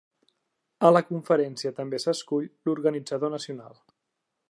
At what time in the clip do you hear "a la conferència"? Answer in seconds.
0.87-1.73